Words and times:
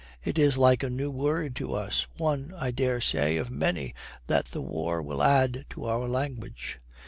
It 0.23 0.39
is 0.39 0.57
like 0.57 0.81
a 0.81 0.89
new 0.89 1.11
word 1.11 1.55
to 1.57 1.75
us 1.75 2.07
one, 2.17 2.55
I 2.57 2.71
daresay, 2.71 3.35
of 3.37 3.51
many 3.51 3.93
that 4.25 4.45
the 4.45 4.59
war 4.59 4.99
will 4.99 5.21
add 5.21 5.67
to 5.69 5.85
our 5.85 6.07
language. 6.07 6.79